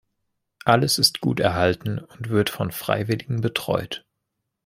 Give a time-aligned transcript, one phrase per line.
[0.65, 4.03] Alles ist gut erhalten und wird von Freiwilligen betreut.